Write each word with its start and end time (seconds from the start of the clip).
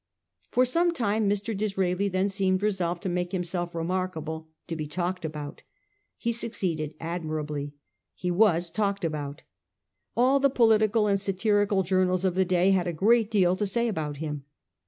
For 0.49 0.65
some 0.65 0.93
time 0.95 1.29
Mr. 1.29 1.55
Disraeli 1.55 2.07
then 2.09 2.27
seemed 2.27 2.63
resolved 2.63 3.03
to 3.03 3.07
make 3.09 3.33
himself 3.33 3.75
remarkable— 3.75 4.49
to 4.67 4.75
be 4.75 4.87
talked 4.87 5.23
about. 5.23 5.61
He 6.17 6.31
succeeded 6.33 6.95
admirably. 6.99 7.75
He 8.15 8.31
was 8.31 8.71
talked 8.71 9.05
about. 9.05 9.43
All 10.17 10.39
the 10.39 10.49
political 10.49 11.05
and 11.05 11.21
satirical 11.21 11.83
journals 11.83 12.25
of 12.25 12.33
the 12.33 12.45
day 12.45 12.71
had 12.71 12.87
a 12.87 12.93
great 12.93 13.29
deal 13.29 13.55
to 13.55 13.67
say 13.67 13.87
about 13.87 14.17
him. 14.17 14.45